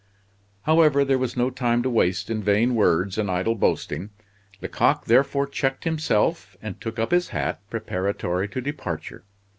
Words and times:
However, 0.63 1.05
there 1.05 1.19
was 1.19 1.37
no 1.37 1.51
time 1.51 1.83
to 1.83 1.89
waste 1.91 2.31
in 2.31 2.41
vain 2.41 2.73
words 2.73 3.19
and 3.19 3.29
idle 3.29 3.53
boasting. 3.53 4.09
Lecoq 4.59 5.05
therefore 5.05 5.45
checked 5.45 5.83
himself, 5.83 6.57
and 6.59 6.81
took 6.81 6.97
up 6.97 7.11
his 7.11 7.29
hat 7.29 7.59
preparatory 7.69 8.47
to 8.47 8.61
departure. 8.61 9.25